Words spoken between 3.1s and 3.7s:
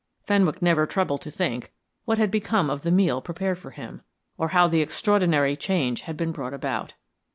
prepared for